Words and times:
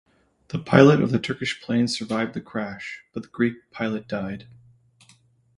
The 0.47 0.57
pilot 0.57 0.99
of 0.99 1.11
the 1.11 1.19
Turkish 1.19 1.61
plane 1.61 1.87
survived 1.87 2.33
the 2.33 2.41
crash, 2.41 3.03
but 3.13 3.21
the 3.21 3.29
Greek 3.29 3.69
pilot 3.69 4.07
died. 4.07 4.47